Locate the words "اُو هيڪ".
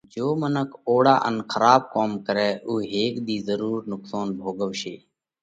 2.67-3.13